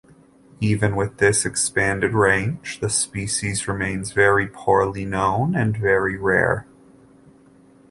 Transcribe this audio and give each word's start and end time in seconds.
Even 0.61 0.95
with 0.95 1.19
this 1.19 1.45
expanded 1.45 2.13
range, 2.13 2.79
the 2.79 2.89
species 2.89 3.67
remains 3.67 4.13
very 4.13 4.47
poorly 4.47 5.05
known 5.05 5.53
and 5.55 5.77
very 5.77 6.17
rare. 6.17 6.65